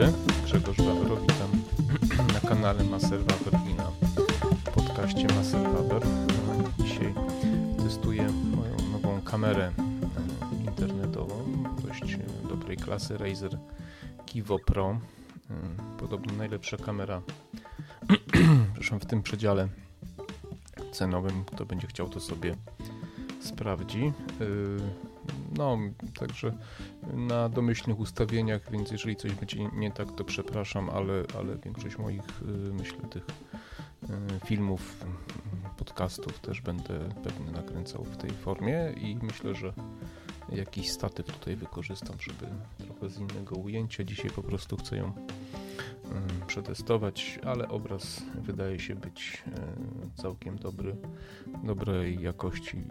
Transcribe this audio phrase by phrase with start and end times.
[0.00, 0.12] dobry,
[0.44, 1.50] Grzegorz Wawer, witam
[2.34, 3.90] na kanale Maser Wawer i na
[4.74, 6.02] podcaście Maser Wawer.
[6.78, 7.14] Dzisiaj
[7.84, 11.34] testuję moją nową kamerę e, internetową,
[11.88, 12.16] dość
[12.48, 13.58] dobrej klasy Razer
[14.26, 14.90] Kivo Pro.
[15.50, 15.54] E,
[15.98, 17.22] podobno najlepsza kamera
[18.74, 19.68] zresztą w tym przedziale
[20.92, 21.44] cenowym.
[21.44, 22.56] Kto będzie chciał to sobie
[23.40, 24.04] sprawdzi.
[24.04, 24.12] E,
[25.56, 25.78] no,
[26.18, 26.52] także
[27.12, 32.42] na domyślnych ustawieniach, więc jeżeli coś będzie nie tak, to przepraszam, ale, ale większość moich,
[32.42, 35.04] y, myślę, tych y, filmów,
[35.76, 39.72] podcastów też będę pewnie nakręcał w tej formie i myślę, że
[40.52, 42.46] jakiś statyw tutaj wykorzystam, żeby
[42.78, 44.04] trochę z innego ujęcia.
[44.04, 45.12] Dzisiaj po prostu chcę ją y,
[46.46, 49.42] przetestować, ale obraz wydaje się być
[50.14, 50.96] całkiem dobry,
[51.64, 52.82] dobrej jakości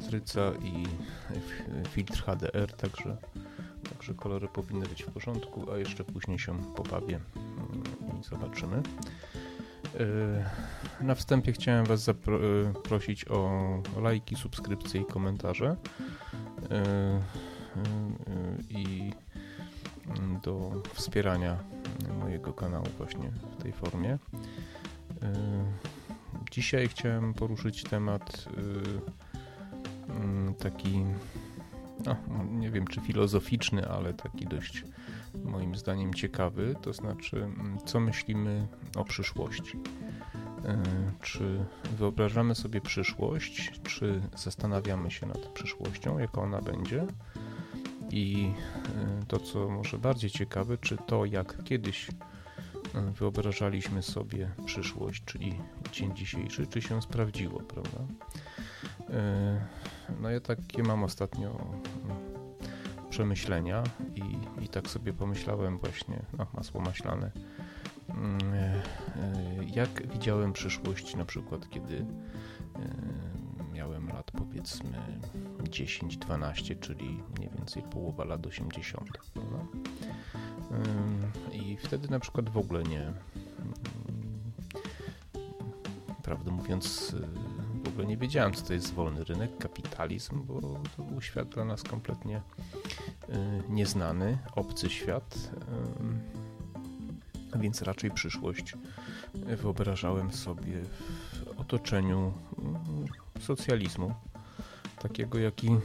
[0.00, 0.86] matryca i
[1.88, 3.16] filtr HDR, także,
[3.88, 8.82] także kolory powinny być w porządku, a jeszcze później się pobawię mm, i zobaczymy.
[11.00, 15.76] E, na wstępie chciałem Was zaprosić e, o lajki, subskrypcje i komentarze
[16.70, 17.20] e,
[18.70, 19.12] i
[20.06, 21.58] mm, do wspierania
[22.20, 24.18] mojego kanału właśnie w tej formie.
[26.50, 28.48] Dzisiaj chciałem poruszyć temat
[30.58, 31.04] taki,
[32.06, 32.16] no,
[32.50, 34.84] nie wiem czy filozoficzny, ale taki dość
[35.44, 39.78] moim zdaniem ciekawy, to znaczy mm, co myślimy o przyszłości.
[40.64, 40.82] E,
[41.22, 41.64] czy
[41.98, 47.06] wyobrażamy sobie przyszłość, czy zastanawiamy się nad przyszłością, jaka ona będzie?
[48.10, 48.52] I
[49.22, 55.58] e, to, co może bardziej ciekawe, czy to, jak kiedyś e, wyobrażaliśmy sobie przyszłość, czyli
[55.92, 57.98] dzień dzisiejszy, czy się sprawdziło, prawda?
[60.20, 62.16] No ja takie mam ostatnio mm,
[63.10, 63.82] przemyślenia
[64.14, 67.30] i, i tak sobie pomyślałem właśnie, no masło maślane,
[68.08, 68.82] mm, e, e,
[69.74, 72.04] jak widziałem przyszłość na przykład, kiedy e,
[73.74, 74.98] miałem lat powiedzmy
[75.62, 79.10] 10-12, czyli mniej więcej połowa lat 80.
[79.34, 79.58] Prawda?
[81.52, 83.12] I wtedy na przykład w ogóle nie,
[86.22, 87.16] prawdę mówiąc,
[87.96, 90.60] ogóle nie wiedziałem, co to jest wolny rynek, kapitalizm, bo
[90.96, 92.42] to był świat dla nas kompletnie y,
[93.68, 95.50] nieznany, obcy świat,
[97.54, 98.74] y, więc raczej przyszłość
[99.34, 102.32] wyobrażałem sobie w otoczeniu
[103.38, 104.14] y, socjalizmu,
[104.98, 105.76] takiego jaki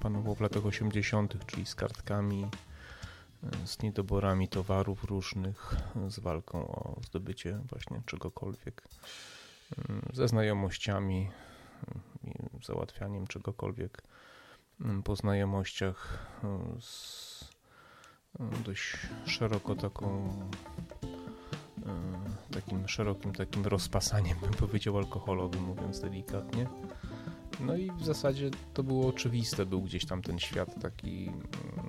[0.00, 2.46] panował w latach 80., czyli z kartkami,
[3.64, 5.76] z niedoborami towarów różnych,
[6.08, 8.82] z walką o zdobycie właśnie czegokolwiek,
[10.12, 11.30] ze znajomościami,
[12.64, 14.02] załatwianiem czegokolwiek
[14.80, 17.50] mm, po znajomościach mm, z
[18.40, 18.96] mm, dość
[19.26, 20.30] szeroko taką
[22.54, 26.66] takim szerokim takim rozpasaniem bym powiedział alkoholowym mówiąc delikatnie.
[27.60, 31.30] No i w zasadzie to było oczywiste był gdzieś tam ten świat taki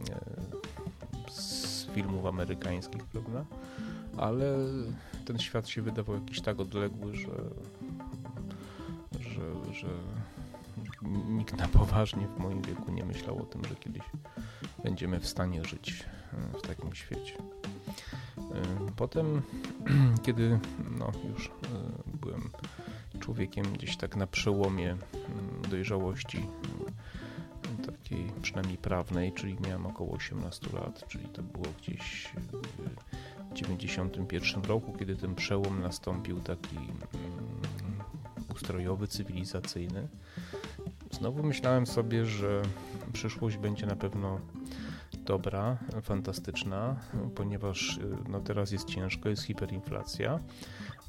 [0.10, 3.46] e, z filmów amerykańskich prawda?
[4.18, 4.56] Ale
[5.26, 7.28] ten świat się wydawał jakiś tak odległy, że
[9.76, 9.88] że,
[11.28, 14.04] nikt na poważnie w moim wieku nie myślał o tym, że kiedyś
[14.84, 17.34] będziemy w stanie żyć e, w takim świecie.
[18.38, 18.42] E,
[18.96, 19.42] potem,
[20.26, 20.60] kiedy
[21.00, 21.52] no, już e,
[22.22, 22.50] byłem
[23.20, 24.98] człowiekiem gdzieś tak na przełomie
[25.70, 26.48] dojrzałości
[27.86, 32.30] takiej przynajmniej prawnej, czyli miałem około 18 lat, czyli to było gdzieś
[33.52, 36.78] w 91 roku, kiedy ten przełom nastąpił taki
[38.66, 40.08] ustrojowy, cywilizacyjny.
[41.12, 42.62] Znowu myślałem sobie, że
[43.14, 44.40] przyszłość będzie na pewno
[45.14, 46.96] dobra, fantastyczna,
[47.36, 50.40] ponieważ y, no teraz jest ciężko, jest hiperinflacja,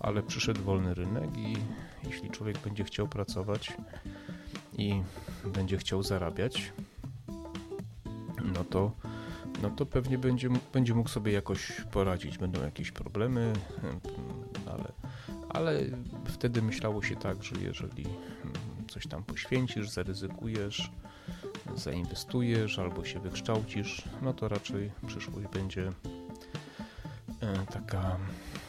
[0.00, 1.56] ale przyszedł wolny rynek i
[2.04, 3.76] jeśli człowiek będzie chciał pracować
[4.78, 5.02] i
[5.44, 6.72] będzie chciał zarabiać,
[8.54, 8.90] no to,
[9.62, 12.38] no to pewnie będzie, będzie mógł sobie jakoś poradzić.
[12.38, 13.52] Będą jakieś problemy,
[15.56, 15.80] ale
[16.24, 18.54] wtedy myślało się tak, że jeżeli mm,
[18.88, 20.90] coś tam poświęcisz, zaryzykujesz,
[21.74, 25.92] zainwestujesz albo się wykształcisz, no to raczej przyszłość będzie
[27.40, 28.16] e, taka,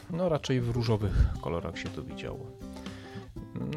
[0.10, 2.52] no raczej w różowych kolorach się to widziało.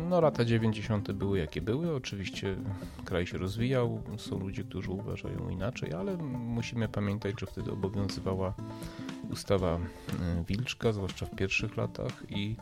[0.09, 1.13] No lata 90.
[1.13, 2.57] były jakie były, oczywiście
[3.05, 8.55] kraj się rozwijał, są ludzie, którzy uważają inaczej, ale musimy pamiętać, że wtedy obowiązywała
[9.31, 9.79] ustawa
[10.49, 12.57] Wilczka, zwłaszcza w pierwszych latach i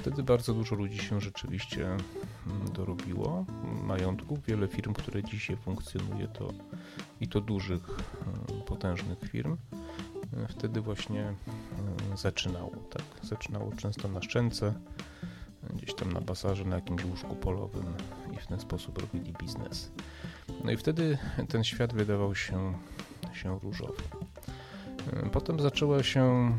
[0.00, 3.44] wtedy bardzo dużo ludzi się rzeczywiście mm, dorobiło
[3.82, 4.44] majątków.
[4.44, 6.52] Wiele firm, które dzisiaj funkcjonuje to
[7.20, 7.86] i to dużych,
[8.66, 9.56] potężnych firm
[10.48, 11.34] wtedy właśnie
[12.16, 12.70] zaczynało.
[12.90, 13.02] Tak?
[13.22, 14.74] Zaczynało często na szczęce,
[15.74, 17.84] gdzieś tam na basarze, na jakimś łóżku polowym
[18.32, 19.90] i w ten sposób robili biznes.
[20.64, 21.18] No i wtedy
[21.48, 22.74] ten świat wydawał się,
[23.32, 24.02] się różowy.
[25.32, 26.52] Potem zaczęła się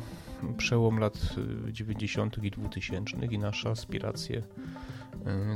[0.57, 1.35] przełom lat
[1.71, 2.43] 90.
[2.43, 4.43] i 2000 i nasze aspiracje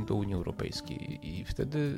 [0.06, 1.18] do Unii Europejskiej.
[1.22, 1.94] I wtedy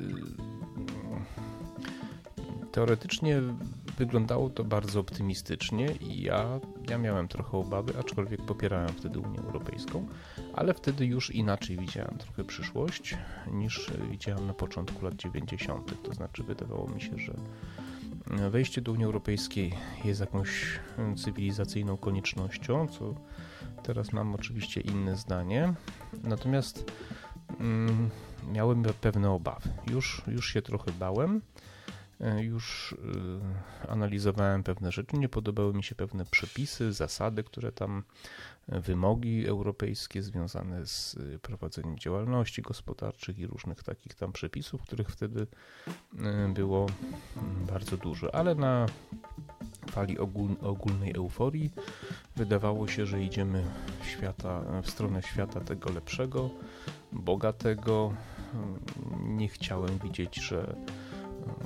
[2.71, 3.41] teoretycznie
[3.97, 6.59] wyglądało to bardzo optymistycznie i ja,
[6.89, 10.07] ja miałem trochę obawy, aczkolwiek popierałem wtedy Unię Europejską,
[10.53, 13.17] ale wtedy już inaczej widziałem trochę przyszłość
[13.51, 16.03] niż widziałem na początku lat 90.
[16.03, 17.33] To znaczy wydawało mi się, że
[18.29, 19.73] wejście do Unii Europejskiej
[20.05, 20.79] jest jakąś
[21.17, 23.13] cywilizacyjną koniecznością, co
[23.83, 25.73] teraz mam oczywiście inne zdanie.
[26.23, 26.91] Natomiast
[27.59, 28.09] mm,
[28.51, 29.69] miałem pewne obawy.
[29.91, 31.41] Już, już się trochę bałem.
[32.21, 32.95] E, już
[33.85, 38.03] e, analizowałem pewne rzeczy, nie podobały mi się pewne przepisy, zasady, które tam,
[38.69, 45.47] e, wymogi europejskie związane z prowadzeniem działalności gospodarczych i różnych takich tam przepisów, których wtedy
[46.53, 46.85] było
[47.67, 48.85] bardzo dużo, ale na
[49.91, 50.17] fali
[50.61, 51.71] ogólnej euforii
[52.35, 53.63] wydawało się, że idziemy
[54.01, 56.49] w, świata, w stronę świata tego lepszego,
[57.11, 58.13] bogatego.
[59.27, 60.75] Nie chciałem widzieć, że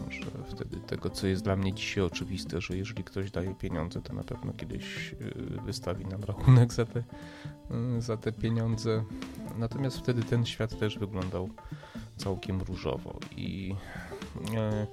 [0.09, 0.25] że
[0.55, 4.23] wtedy tego, co jest dla mnie dzisiaj oczywiste, że jeżeli ktoś daje pieniądze, to na
[4.23, 6.99] pewno kiedyś y, wystawi nam rachunek za te,
[7.97, 9.03] y, za te pieniądze.
[9.57, 11.49] Natomiast wtedy ten świat też wyglądał
[12.17, 13.75] całkiem różowo i
[14.55, 14.87] e,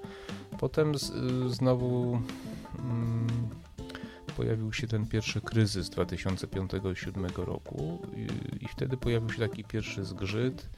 [0.58, 1.12] potem z,
[1.53, 2.20] znowu
[2.79, 3.26] mm,
[4.37, 10.69] pojawił się ten pierwszy kryzys 2005-2007 roku i, i wtedy pojawił się taki pierwszy zgrzyt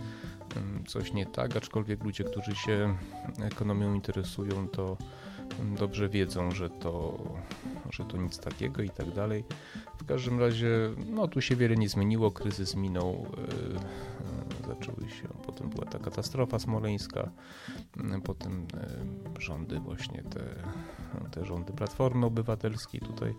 [0.87, 2.97] coś nie tak, aczkolwiek ludzie, którzy się
[3.41, 4.97] ekonomią interesują, to
[5.79, 7.19] dobrze wiedzą, że to,
[7.91, 9.45] że to nic takiego i tak dalej.
[9.99, 10.69] W każdym razie,
[11.07, 13.27] no tu się wiele nie zmieniło, kryzys minął,
[14.63, 17.31] yy, zaczęły się, potem była ta katastrofa smoleńska,
[17.97, 18.67] yy, potem
[19.35, 20.45] yy, rządy właśnie te,
[21.31, 23.35] te rządy Platformy Obywatelskiej tutaj,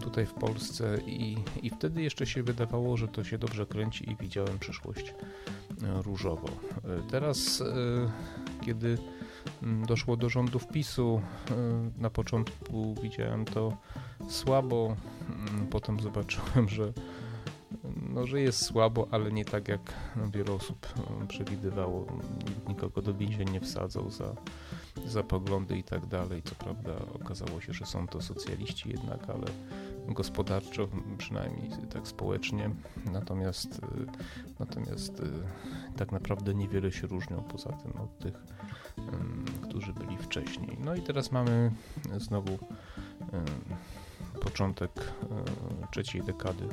[0.00, 4.16] tutaj w Polsce i, i wtedy jeszcze się wydawało, że to się dobrze kręci i
[4.16, 5.14] widziałem przyszłość
[6.04, 6.48] różowo.
[7.10, 7.62] Teraz,
[8.60, 8.98] kiedy
[9.62, 11.20] Mm, doszło do rządów PiSu.
[11.50, 11.54] Y,
[12.00, 13.76] na początku widziałem to
[14.28, 14.96] słabo,
[15.28, 16.92] mm, potem zobaczyłem, że,
[18.14, 19.94] no, że jest słabo, ale nie tak jak
[20.32, 20.86] wiele osób
[21.22, 22.06] y, przewidywało.
[22.68, 24.34] Nikogo do więzień nie wsadzał za,
[25.06, 26.42] za poglądy i tak dalej.
[26.42, 29.46] Co prawda okazało się, że są to socjaliści jednak, ale
[30.08, 30.88] gospodarczo,
[31.18, 32.70] przynajmniej tak społecznie.
[33.12, 33.80] Natomiast, y,
[34.58, 35.22] natomiast
[35.96, 38.34] tak naprawdę niewiele się różnią poza tym od tych
[39.62, 40.76] którzy byli wcześniej.
[40.80, 41.70] No i teraz mamy
[42.16, 42.58] znowu
[44.40, 44.90] początek
[45.90, 46.68] trzeciej dekady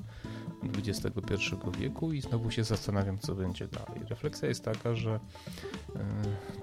[0.77, 1.35] XXI
[1.79, 4.01] wieku i znowu się zastanawiam, co będzie dalej.
[4.09, 5.19] Refleksja jest taka, że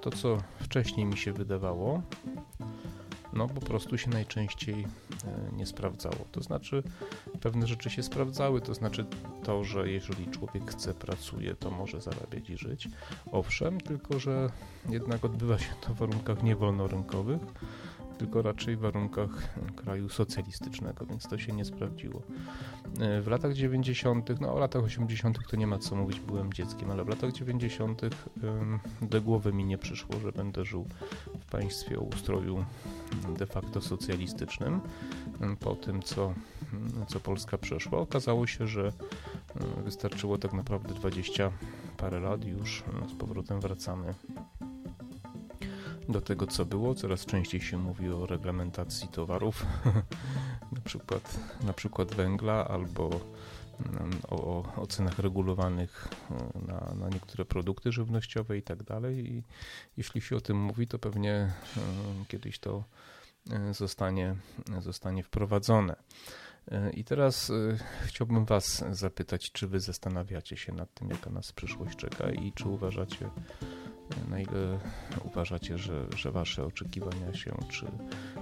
[0.01, 2.01] to, co wcześniej mi się wydawało,
[3.33, 4.87] no po prostu się najczęściej
[5.53, 6.25] nie sprawdzało.
[6.31, 6.83] To znaczy,
[7.41, 9.05] pewne rzeczy się sprawdzały, to znaczy
[9.43, 12.89] to, że jeżeli człowiek chce, pracuje, to może zarabiać i żyć.
[13.31, 14.49] Owszem, tylko że
[14.89, 17.41] jednak odbywa się to w warunkach niewolnorynkowych,
[18.23, 19.29] tylko raczej w warunkach
[19.75, 22.21] kraju socjalistycznego, więc to się nie sprawdziło.
[22.99, 25.39] E, w latach 90., no o latach 80.
[25.49, 28.01] to nie ma co mówić, byłem dzieckiem, ale w latach 90.
[29.01, 30.85] do głowy mi nie przyszło, że będę żył
[31.39, 32.65] w państwie o ustroju
[33.37, 34.79] de facto socjalistycznym.
[35.59, 36.33] Po tym, co,
[37.07, 38.91] co Polska przeszła, okazało się, że
[39.83, 41.51] wystarczyło tak naprawdę 20
[41.97, 44.13] parę lat już z powrotem wracamy
[46.09, 46.95] do tego, co było.
[46.95, 49.65] Coraz częściej się mówi o reglamentacji towarów,
[50.75, 53.09] na, przykład, na przykład węgla, albo
[53.85, 59.33] mm, o, o cenach regulowanych e, na, na niektóre produkty żywnościowe i tak dalej.
[59.33, 59.43] I
[59.97, 61.51] jeśli się o tym mówi, to pewnie e,
[62.27, 62.83] kiedyś to
[63.51, 64.35] e, zostanie,
[64.79, 65.95] zostanie wprowadzone.
[66.93, 67.51] I teraz
[68.05, 72.69] chciałbym Was zapytać, czy Wy zastanawiacie się nad tym, jaka nas przyszłość czeka i czy
[72.69, 73.29] uważacie,
[74.29, 74.79] na ile
[75.23, 77.85] uważacie, że, że wasze oczekiwania się czy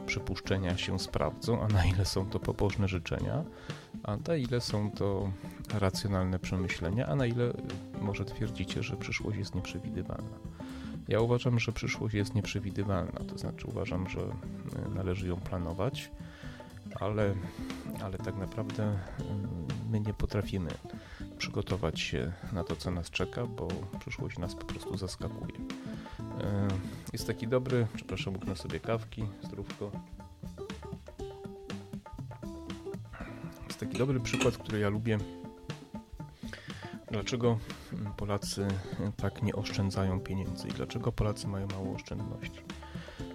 [0.05, 3.43] przypuszczenia się sprawdzą, a na ile są to pobożne życzenia,
[4.03, 5.31] a na ile są to
[5.73, 7.53] racjonalne przemyślenia, a na ile
[8.01, 10.37] może twierdzicie, że przyszłość jest nieprzewidywalna.
[11.07, 14.19] Ja uważam, że przyszłość jest nieprzewidywalna, to znaczy uważam, że
[14.95, 16.11] należy ją planować
[16.99, 17.35] ale,
[18.03, 18.99] ale tak naprawdę
[19.89, 20.69] my nie potrafimy
[21.41, 23.67] przygotować się na to, co nas czeka, bo
[23.99, 25.53] przyszłość nas po prostu zaskakuje.
[27.13, 29.91] Jest taki dobry, przepraszam, uknę sobie kawki, zdrówko.
[33.67, 35.17] Jest taki dobry przykład, który ja lubię.
[37.11, 37.57] Dlaczego
[38.17, 38.67] Polacy
[39.17, 42.61] tak nie oszczędzają pieniędzy i dlaczego Polacy mają mało oszczędności?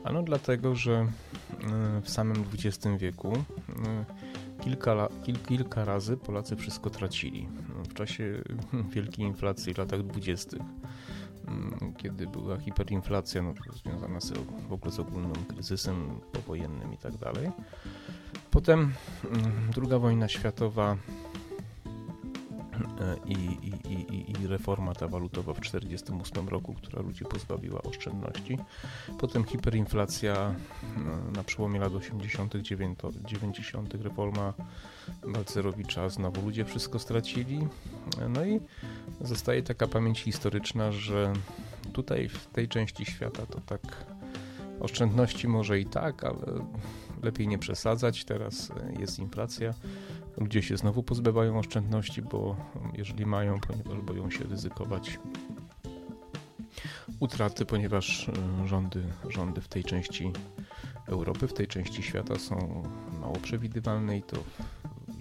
[0.04, 4.04] Ano dlatego, że e, w samym XX wieku e,
[4.60, 7.48] kilka, kil, kilka razy Polacy wszystko tracili.
[7.96, 8.42] Czasie
[8.94, 10.62] wielkiej inflacji w latach dwudziestych
[11.48, 14.32] Mm, kiedy była hiperinflacja no, związana z,
[14.68, 17.50] w ogóle z ogólnym kryzysem powojennym i tak dalej.
[18.50, 18.92] Potem
[19.74, 20.96] druga wojna światowa
[23.26, 28.58] i, i, i, i, reforma ta walutowa w 1948 roku, która ludzi pozbawiła oszczędności.
[29.18, 30.54] Potem hiperinflacja
[31.36, 32.54] na przełomie lat 80.,
[33.24, 34.52] 90., reforma
[35.32, 37.66] Balcerowicza, znowu ludzie wszystko stracili.
[38.28, 38.60] No i
[39.20, 41.32] zostaje taka pamięć historyczna, że
[41.92, 44.06] tutaj w tej części świata to tak
[44.80, 46.66] oszczędności może i tak, ale
[47.22, 48.24] lepiej nie przesadzać.
[48.24, 49.74] Teraz jest inflacja.
[50.36, 52.56] Ludzie się znowu pozbywają oszczędności, bo
[52.92, 55.18] jeżeli mają, ponieważ boją się ryzykować
[57.20, 60.32] utraty, ponieważ e, rządy, rządy w tej części
[61.06, 62.82] Europy, w tej części świata są
[63.20, 64.36] mało przewidywalne i to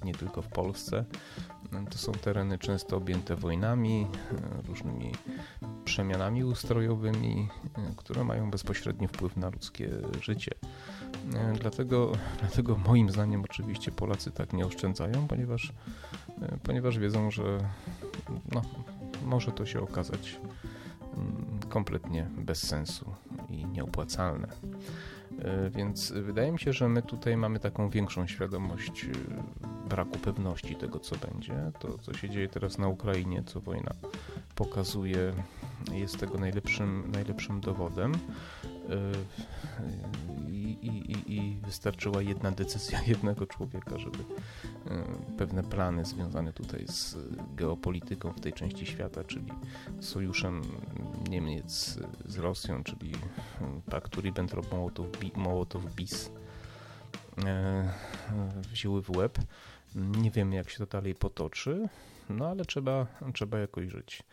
[0.03, 1.05] nie tylko w Polsce.
[1.89, 5.11] To są tereny często objęte wojnami, e, różnymi
[5.85, 9.89] przemianami ustrojowymi, e, które mają bezpośredni wpływ na ludzkie
[10.21, 10.51] życie.
[11.33, 15.73] E, dlatego, dlatego moim zdaniem oczywiście Polacy tak nie oszczędzają, ponieważ,
[16.63, 17.57] ponieważ wiedzą, że
[18.51, 18.61] no,
[19.25, 20.39] może to się okazać
[21.17, 23.13] mm, kompletnie bez sensu
[23.49, 24.47] i nieopłacalne.
[25.71, 29.05] Więc wydaje mi się, że my tutaj mamy taką większą świadomość
[29.89, 31.71] braku pewności tego, co będzie.
[31.79, 33.91] To, co się dzieje teraz na Ukrainie, co wojna
[34.55, 35.33] pokazuje,
[35.91, 38.13] jest tego najlepszym, najlepszym dowodem.
[38.89, 39.11] Yy,
[40.51, 44.25] I, i, I, wystarczyła jedna decyzja jednego człowieka, żeby yy,
[45.37, 47.17] pewne plany związane tutaj z
[47.55, 49.47] geopolityką w tej części świata, czyli
[49.99, 50.61] sojuszem
[51.29, 53.11] Niemiec z Rosją, czyli
[53.89, 56.29] paktu Ribbentrop-Mołotow-Bis
[58.71, 59.39] wzięły w łeb.
[59.95, 61.89] Nie wiemy, jak się to dalej potoczy,
[62.29, 64.23] no ale trzeba, trzeba jakoś żyć.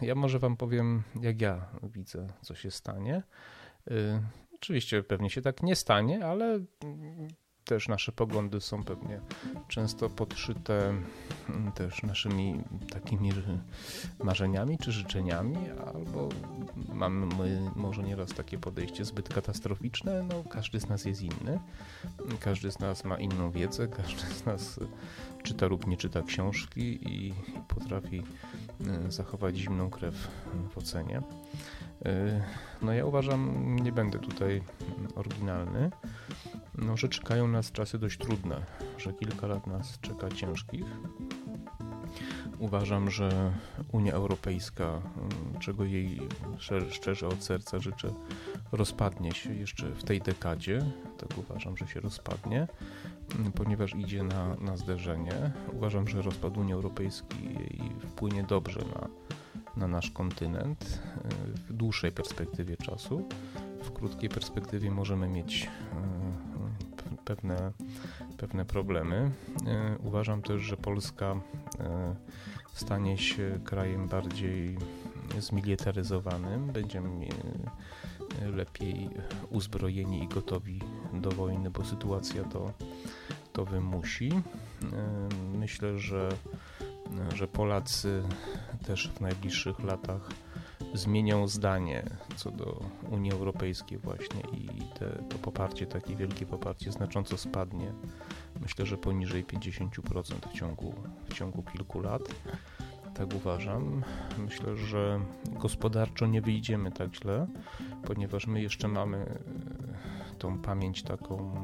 [0.00, 3.22] Ja może Wam powiem, jak ja widzę, co się stanie.
[4.54, 6.60] Oczywiście pewnie się tak nie stanie, ale
[7.64, 9.20] też nasze poglądy są pewnie
[9.68, 10.94] często podszyte
[11.48, 13.32] mm, też naszymi takimi
[14.24, 15.56] marzeniami czy życzeniami,
[15.94, 16.28] albo
[16.92, 17.26] mamy
[17.76, 20.22] może nieraz takie podejście zbyt katastroficzne.
[20.22, 21.60] No, każdy z nas jest inny,
[22.40, 24.80] każdy z nas ma inną wiedzę, każdy z nas
[25.42, 27.34] czyta lub nie czyta książki i
[27.68, 28.22] potrafi
[29.06, 30.28] y, zachować zimną krew
[30.70, 31.22] w ocenie.
[32.06, 32.42] Y,
[32.82, 34.62] no ja uważam, nie będę tutaj
[35.14, 35.90] oryginalny,
[36.78, 38.66] no, że czekają nas czasy dość trudne,
[38.98, 40.84] że kilka lat nas czeka ciężkich.
[42.58, 43.52] Uważam, że
[43.92, 46.20] Unia Europejska, mm, czego jej
[46.90, 48.14] szczerze od serca życzę,
[48.72, 50.84] rozpadnie się jeszcze w tej dekadzie.
[51.18, 52.66] Tak uważam, że się rozpadnie,
[53.38, 55.52] mm, ponieważ idzie na, na zderzenie.
[55.72, 59.08] Uważam, że rozpad Unii Europejskiej wpłynie dobrze na,
[59.76, 63.28] na nasz kontynent y, w dłuższej perspektywie czasu.
[63.82, 65.68] W krótkiej perspektywie możemy mieć
[66.51, 66.51] y,
[67.36, 67.72] pewne,
[68.36, 69.30] pewne problemy.
[69.66, 71.34] E, uważam też, że Polska
[71.80, 72.14] e,
[72.72, 74.78] stanie się krajem bardziej
[75.38, 77.08] zmilitaryzowanym, będziemy
[78.42, 79.08] e, lepiej
[79.50, 80.80] uzbrojeni i gotowi
[81.12, 82.72] do wojny, bo sytuacja to,
[83.52, 84.30] to wymusi.
[85.54, 86.28] Myślę, że,
[87.34, 88.22] że Polacy
[88.86, 90.30] też w najbliższych latach
[90.94, 92.04] zmienią zdanie
[92.36, 94.71] co do Unii Europejskiej właśnie i
[95.02, 97.92] te, to poparcie, takie wielkie poparcie znacząco spadnie.
[98.60, 100.94] Myślę, że poniżej 50% w ciągu,
[101.28, 102.22] w ciągu kilku lat.
[103.14, 104.02] Tak uważam.
[104.38, 105.20] Myślę, że
[105.52, 107.46] gospodarczo nie wyjdziemy tak źle,
[108.04, 109.38] ponieważ my jeszcze mamy e,
[110.38, 111.54] tą pamięć taką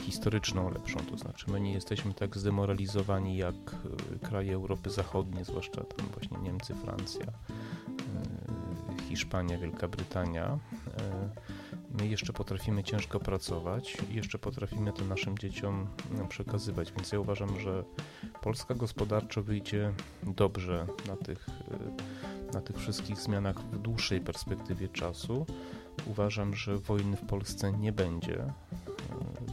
[0.00, 5.84] historyczną lepszą, to znaczy my nie jesteśmy tak zdemoralizowani jak e, kraje Europy Zachodniej, zwłaszcza
[5.84, 10.58] tam właśnie Niemcy, Francja, e, Hiszpania, Wielka Brytania.
[11.90, 15.86] E, my jeszcze potrafimy ciężko pracować i jeszcze potrafimy to naszym dzieciom
[16.28, 17.84] przekazywać, więc ja uważam, że
[18.42, 19.92] Polska gospodarczo wyjdzie
[20.22, 21.46] dobrze na tych,
[22.54, 25.46] na tych wszystkich zmianach w dłuższej perspektywie czasu.
[26.06, 28.52] Uważam, że wojny w Polsce nie będzie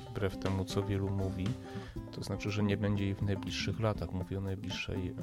[0.10, 1.48] wbrew temu, co wielu mówi.
[2.12, 5.16] To znaczy, że nie będzie jej w najbliższych latach, mówię o najbliższej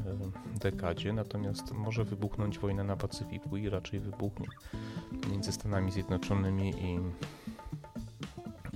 [0.61, 4.47] dekadzie, natomiast może wybuchnąć wojna na Pacyfiku i raczej wybuchnie
[5.45, 6.99] między Stanami Zjednoczonymi i,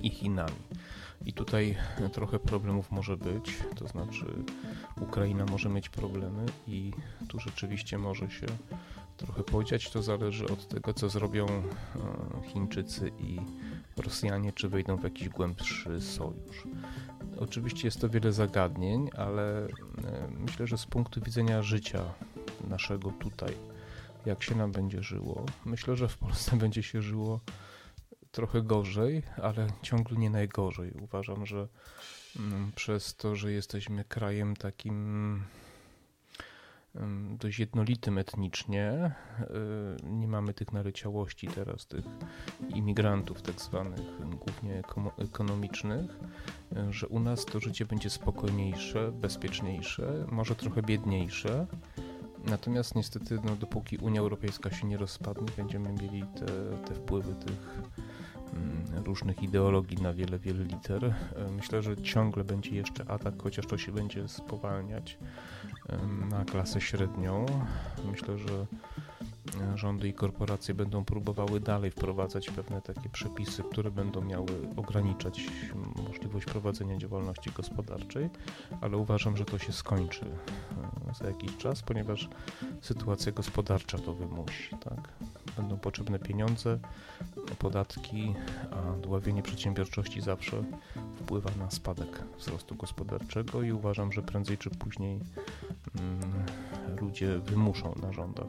[0.07, 0.55] i Chinami.
[1.25, 1.77] I tutaj
[2.13, 4.25] trochę problemów może być, to znaczy
[5.01, 6.91] Ukraina może mieć problemy i
[7.27, 8.45] tu rzeczywiście może się
[9.17, 9.89] trochę podziać.
[9.89, 11.63] To zależy od tego, co zrobią e,
[12.47, 13.39] Chińczycy i
[13.97, 16.63] Rosjanie, czy wejdą w jakiś głębszy sojusz.
[17.39, 19.69] Oczywiście jest to wiele zagadnień, ale e,
[20.39, 22.03] myślę, że z punktu widzenia życia
[22.67, 23.53] naszego tutaj,
[24.25, 27.39] jak się nam będzie żyło, myślę, że w Polsce będzie się żyło
[28.31, 30.91] trochę gorzej, ale ciągle nie najgorzej.
[30.91, 31.67] Uważam, że
[32.39, 35.43] mm, przez to, że jesteśmy krajem takim
[36.95, 39.11] mm, dość jednolitym etnicznie,
[40.01, 42.05] y, nie mamy tych naleciałości teraz, tych
[42.75, 44.83] imigrantów tak zwanych, głównie
[45.17, 46.11] ekonomicznych,
[46.89, 51.67] y, że u nas to życie będzie spokojniejsze, bezpieczniejsze, może trochę biedniejsze,
[52.45, 56.45] Natomiast niestety, no, dopóki Unia Europejska się nie rozpadnie, będziemy mieli te,
[56.87, 57.81] te wpływy tych
[58.53, 61.05] mm, różnych ideologii na wiele, wiele liter.
[61.05, 61.15] E,
[61.51, 65.17] myślę, że ciągle będzie jeszcze atak, chociaż to się będzie spowalniać
[66.29, 67.45] na klasę średnią.
[68.11, 68.65] Myślę, że
[69.75, 74.45] rządy i korporacje będą próbowały dalej wprowadzać pewne takie przepisy, które będą miały
[74.77, 75.47] ograniczać
[76.07, 78.29] możliwość prowadzenia działalności gospodarczej,
[78.81, 82.29] ale uważam, że to się skończy e, za jakiś czas, ponieważ
[82.81, 84.77] sytuacja gospodarcza to wymusi.
[84.77, 85.09] Tak?
[85.57, 86.79] Będą potrzebne pieniądze,
[87.59, 88.35] podatki,
[88.71, 90.63] a dławienie przedsiębiorczości zawsze
[91.15, 95.19] wpływa na spadek wzrostu gospodarczego i uważam, że prędzej czy później
[95.99, 96.45] mm,
[97.01, 98.47] ludzie wymuszą na rządach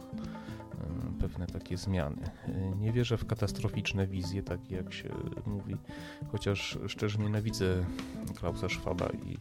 [1.21, 2.31] pewne takie zmiany.
[2.79, 5.09] Nie wierzę w katastroficzne wizje, takie jak się
[5.47, 5.77] mówi,
[6.33, 7.85] chociaż szczerze nienawidzę
[8.37, 9.39] Klausa Schwaba i,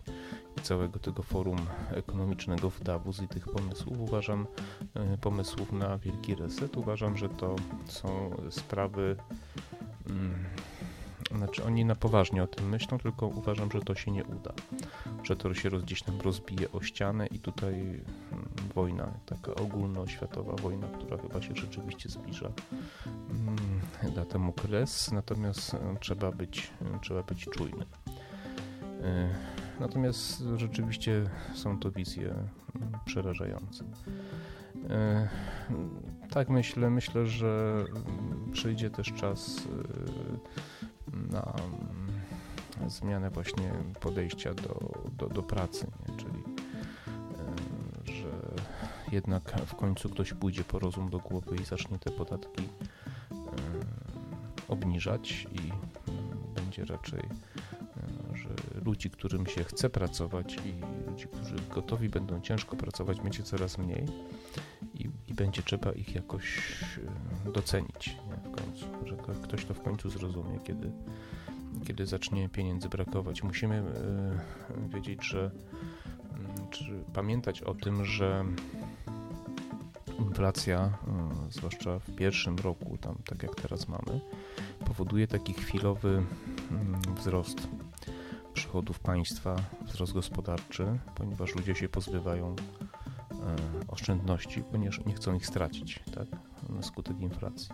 [0.58, 1.58] i całego tego forum
[1.92, 4.00] ekonomicznego w Davos i tych pomysłów.
[4.00, 4.48] Uważam
[4.94, 6.78] e, pomysłów na wielki reset.
[6.78, 9.15] Uważam, że to są sprawy
[10.10, 10.46] mm,
[11.38, 14.54] znaczy oni na poważnie o tym myślą, tylko uważam, że to się nie uda.
[15.24, 18.04] Że to się gdzieś tam rozbije o ścianę i tutaj mm,
[18.76, 22.52] wojna, taka ogólnoświatowa wojna, która chyba się rzeczywiście zbliża,
[24.15, 27.86] da temu kres, natomiast e, trzeba być, e, trzeba być czujnym.
[29.02, 29.30] E,
[29.80, 32.36] natomiast rzeczywiście są to wizje
[33.06, 33.84] przerażające.
[36.30, 37.86] Tak myślę, myślę, że
[38.52, 40.18] przyjdzie też czas mm,
[42.89, 46.17] zmianę właśnie podejścia do, do, do pracy, nie?
[46.17, 46.43] czyli
[48.04, 48.32] że
[49.12, 52.69] jednak w końcu ktoś pójdzie po rozum do głowy i zacznie te podatki
[54.67, 55.71] obniżać i
[56.56, 57.21] będzie raczej,
[58.34, 58.49] że
[58.86, 60.73] ludzi, którym się chce pracować i
[61.10, 64.06] ludzi, którzy gotowi będą ciężko pracować, będzie coraz mniej
[64.93, 66.75] i, i będzie trzeba ich jakoś
[67.54, 68.52] docenić nie?
[68.52, 70.91] w końcu, że ktoś to w końcu zrozumie, kiedy,
[71.88, 73.44] kiedy zacznie pieniędzy brakować.
[73.44, 75.52] Musimy e, wiedzieć, że
[76.34, 78.46] mm, czy pamiętać o tym, że
[80.20, 84.20] inflacja, e, zwłaszcza w pierwszym roku, tam tak jak teraz mamy,
[84.86, 86.24] powoduje taki chwilowy
[86.72, 87.68] mm, wzrost
[88.54, 92.56] przychodów państwa, wzrost gospodarczy, ponieważ ludzie się pozbywają
[93.39, 96.28] E, oszczędności, ponieważ nie chcą ich stracić tak,
[96.70, 97.70] na skutek inflacji.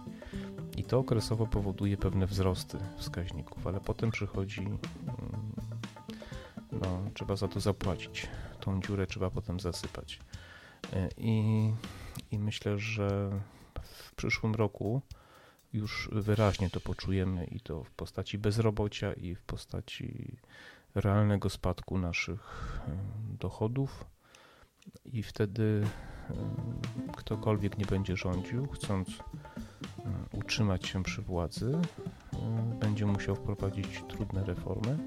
[0.78, 4.80] I to okresowo powoduje pewne wzrosty wskaźników, ale potem przychodzi, mm,
[6.72, 8.28] no, trzeba za to zapłacić.
[8.60, 10.20] Tą dziurę trzeba potem zasypać.
[10.94, 11.74] E, I,
[12.32, 13.32] i myślę, że
[13.84, 15.02] w przyszłym roku
[15.74, 20.38] już wyraźnie to poczujemy i to w postaci bezrobocia i w postaci
[20.96, 22.80] realnego spadku naszych
[23.40, 24.06] dochodów
[25.06, 25.88] i wtedy
[27.18, 29.10] ktokolwiek nie będzie rządził, chcąc
[30.34, 31.78] utrzymać się przy władzy,
[32.80, 34.98] będzie musiał wprowadzić trudne reformy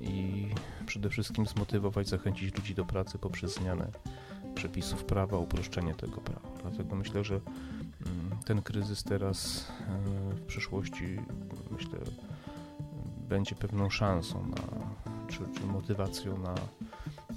[0.00, 0.46] i
[0.86, 3.90] przede wszystkim zmotywować, zachęcić ludzi do pracy poprzez zmianę
[4.54, 6.48] przepisów prawa, uproszczenie tego prawa.
[6.62, 7.40] Dlatego myślę, że
[8.44, 9.68] ten kryzys teraz
[10.30, 11.18] w przyszłości,
[11.70, 11.98] myślę,
[13.28, 14.62] będzie pewną szansą na,
[15.28, 16.54] czy, czy motywacją na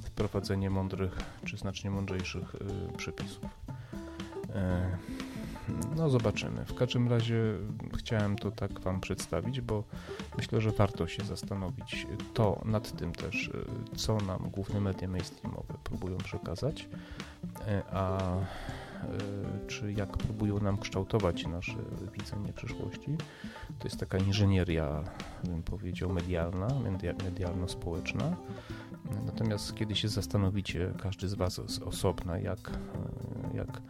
[0.04, 2.56] wprowadzenie mądrych, czy znacznie mądrzejszych
[2.97, 3.45] przepisów.
[5.69, 6.65] E, no zobaczymy.
[6.65, 7.58] W każdym razie
[7.97, 9.84] chciałem to tak Wam przedstawić, bo
[10.38, 15.74] myślę, że warto się zastanowić to nad tym też, y, co nam główne media mainstreamowe
[15.84, 16.89] próbują przekazać,
[17.67, 18.17] e, a
[19.67, 21.78] czy jak próbują nam kształtować nasze
[22.13, 23.17] widzenie przyszłości.
[23.80, 25.04] To jest taka inżynieria,
[25.43, 26.67] bym powiedział, medialna,
[27.24, 28.36] medialno-społeczna.
[29.26, 32.71] Natomiast kiedy się zastanowicie, każdy z Was osobna, jak,
[33.54, 33.82] jak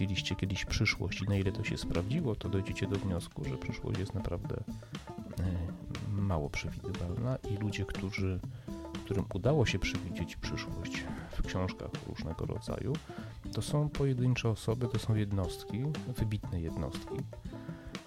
[0.00, 3.98] widzieliście kiedyś przyszłość i na ile to się sprawdziło, to dojdziecie do wniosku, że przyszłość
[3.98, 4.64] jest naprawdę
[6.12, 8.40] mało przewidywalna i ludzie, którzy
[9.04, 12.92] którym udało się przewidzieć przyszłość w książkach różnego rodzaju,
[13.52, 15.84] to są pojedyncze osoby, to są jednostki,
[16.16, 17.16] wybitne jednostki.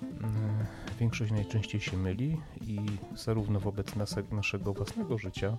[0.02, 0.66] Mm,
[1.00, 2.80] większość najczęściej się myli i
[3.16, 3.96] zarówno wobec
[4.32, 5.58] naszego własnego życia,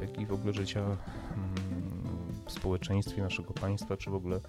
[0.00, 0.98] jak i w ogóle życia mm,
[2.46, 4.40] w społeczeństwie naszego państwa, czy w ogóle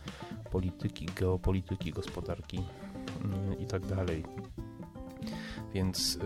[0.52, 2.64] polityki, geopolityki, gospodarki
[3.24, 3.82] mm, i tak.
[5.74, 6.20] Więc y,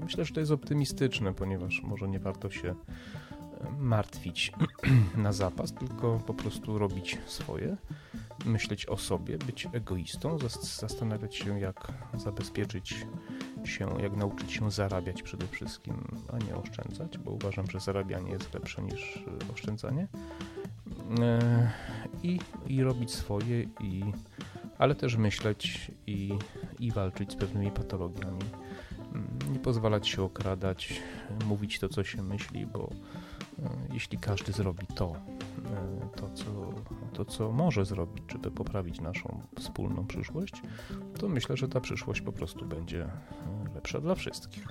[0.00, 2.74] Myślę, że to jest optymistyczne, ponieważ może nie warto się e,
[3.78, 4.52] martwić
[5.16, 7.76] na zapas, tylko po prostu robić swoje,
[8.44, 13.06] myśleć o sobie, być egoistą, zastanawiać się, jak zabezpieczyć
[13.64, 18.54] się, jak nauczyć się zarabiać przede wszystkim, a nie oszczędzać, bo uważam, że zarabianie jest
[18.54, 20.08] lepsze niż e, oszczędzanie.
[22.22, 24.02] I, i robić swoje, i,
[24.78, 26.32] ale też myśleć i,
[26.80, 28.42] i walczyć z pewnymi patologiami
[29.52, 31.02] nie pozwalać się okradać,
[31.46, 32.90] mówić to, co się myśli, bo
[33.58, 35.16] e, jeśli każdy zrobi to,
[35.64, 36.44] e, to co,
[37.12, 40.62] to, co może zrobić, żeby poprawić naszą wspólną przyszłość,
[41.18, 43.10] to myślę, że ta przyszłość po prostu będzie e,
[43.74, 44.66] lepsza dla wszystkich.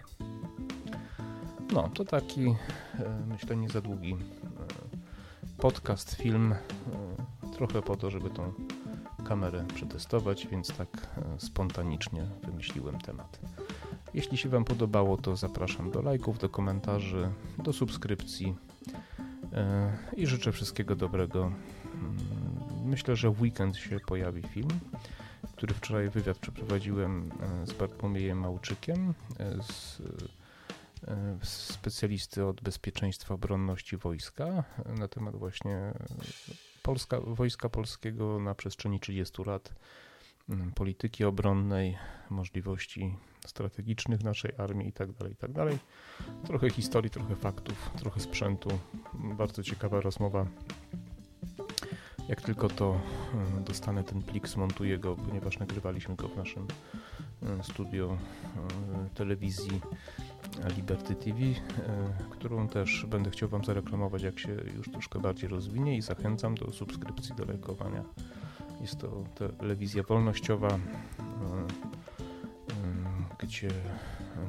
[1.73, 2.55] No, to taki,
[3.27, 4.15] myślę, nie za długi
[5.57, 6.55] podcast, film,
[7.67, 8.53] trochę po to, żeby tą
[9.25, 13.39] kamerę przetestować, więc tak spontanicznie wymyśliłem temat.
[14.13, 18.55] Jeśli się Wam podobało, to zapraszam do lajków, do komentarzy, do subskrypcji
[19.53, 21.43] e, i życzę wszystkiego dobrego.
[21.43, 22.17] Mm,
[22.85, 24.79] myślę, że w weekend się pojawi film,
[25.53, 27.31] który wczoraj wywiad przeprowadziłem
[27.63, 30.01] e, z Bartłomiejem Małczykiem, e, z
[31.43, 34.63] specjalisty od bezpieczeństwa obronności wojska
[34.99, 35.93] na temat właśnie
[36.91, 39.73] Polska, Wojska Polskiego na przestrzeni 30 lat,
[40.49, 41.97] mm, polityki obronnej,
[42.29, 43.15] możliwości
[43.47, 45.51] strategicznych naszej armii i tak dalej, i tak.
[46.45, 48.69] Trochę historii, trochę faktów, trochę sprzętu.
[49.13, 50.45] Bardzo ciekawa rozmowa.
[52.29, 53.01] Jak tylko to
[53.59, 56.67] e, dostanę ten plik, zmontuję go, ponieważ nagrywaliśmy go w naszym
[57.43, 58.17] e, studio
[59.15, 59.81] telewizji
[60.75, 61.37] Liberty TV,
[62.29, 66.71] którą też będę chciał Wam zareklamować, jak się już troszkę bardziej rozwinie i zachęcam do
[66.71, 68.03] subskrypcji, do lajkowania.
[68.81, 69.23] Jest to
[69.57, 70.79] telewizja wolnościowa,
[73.39, 73.69] gdzie,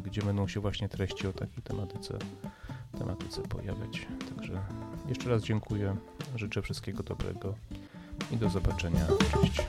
[0.05, 2.19] gdzie będą się właśnie treści o takiej tematyce,
[2.99, 4.07] tematyce pojawiać.
[4.37, 4.63] Także
[5.09, 5.97] jeszcze raz dziękuję,
[6.37, 7.55] życzę wszystkiego dobrego
[8.31, 9.07] i do zobaczenia.
[9.41, 9.67] Cześć.